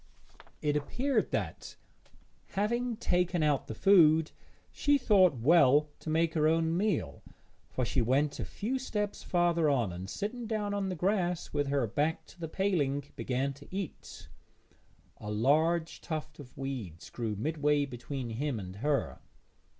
[0.63, 1.75] It appeared that,
[2.53, 4.31] having taken out the food,
[4.71, 7.21] she thought well to make her own meal,
[7.69, 11.67] for she went a few steps farther on, and, sitting down on the grass with
[11.67, 14.27] her back to the paling, began to eat.
[15.17, 19.19] A large tuft of weeds grew midway between him and her.